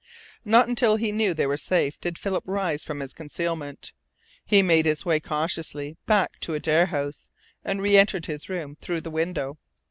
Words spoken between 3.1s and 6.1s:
concealment. He made his way cautiously